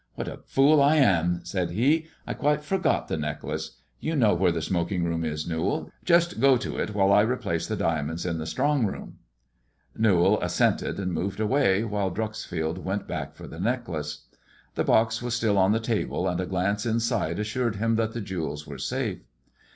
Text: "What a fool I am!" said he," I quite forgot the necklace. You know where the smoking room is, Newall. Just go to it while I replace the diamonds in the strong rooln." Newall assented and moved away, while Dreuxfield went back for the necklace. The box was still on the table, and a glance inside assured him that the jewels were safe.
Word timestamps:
"What 0.15 0.27
a 0.27 0.39
fool 0.45 0.81
I 0.81 0.95
am!" 0.95 1.41
said 1.45 1.69
he," 1.69 2.07
I 2.25 2.33
quite 2.33 2.63
forgot 2.63 3.07
the 3.07 3.17
necklace. 3.17 3.77
You 3.99 4.15
know 4.15 4.33
where 4.33 4.51
the 4.51 4.59
smoking 4.63 5.03
room 5.03 5.23
is, 5.23 5.47
Newall. 5.47 5.91
Just 6.03 6.39
go 6.39 6.57
to 6.57 6.79
it 6.79 6.95
while 6.95 7.11
I 7.13 7.21
replace 7.21 7.67
the 7.67 7.75
diamonds 7.75 8.25
in 8.25 8.39
the 8.39 8.47
strong 8.47 8.87
rooln." 8.87 9.17
Newall 9.95 10.41
assented 10.41 10.99
and 10.99 11.13
moved 11.13 11.39
away, 11.39 11.83
while 11.83 12.09
Dreuxfield 12.09 12.79
went 12.79 13.07
back 13.07 13.35
for 13.35 13.45
the 13.47 13.59
necklace. 13.59 14.25
The 14.73 14.83
box 14.83 15.21
was 15.21 15.35
still 15.35 15.59
on 15.59 15.71
the 15.71 15.79
table, 15.79 16.27
and 16.27 16.41
a 16.41 16.47
glance 16.47 16.83
inside 16.87 17.37
assured 17.37 17.75
him 17.75 17.95
that 17.97 18.13
the 18.13 18.21
jewels 18.21 18.65
were 18.65 18.79
safe. 18.79 19.19